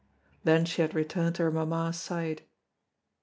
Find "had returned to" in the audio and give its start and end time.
0.81-1.43